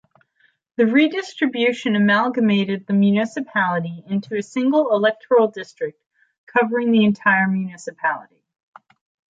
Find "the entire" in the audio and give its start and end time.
6.91-7.47